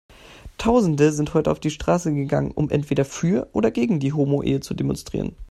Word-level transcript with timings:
Tausende 0.57 1.11
sind 1.11 1.35
heute 1.35 1.51
auf 1.51 1.59
die 1.59 1.69
Straße 1.69 2.11
gegangen, 2.11 2.49
um 2.49 2.71
entweder 2.71 3.05
für 3.05 3.47
oder 3.53 3.69
gegen 3.69 3.99
die 3.99 4.13
Homoehe 4.13 4.59
zu 4.59 4.73
demonstrieren. 4.73 5.35